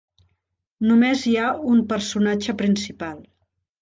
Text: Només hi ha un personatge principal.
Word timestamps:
Només 0.91 1.25
hi 1.31 1.35
ha 1.41 1.51
un 1.73 1.83
personatge 1.93 2.57
principal. 2.63 3.21